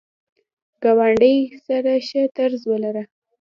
ګاونډي 0.83 1.35
سره 1.65 1.91
ښه 2.07 2.21
طرز 2.37 2.61
ولره 2.67 3.03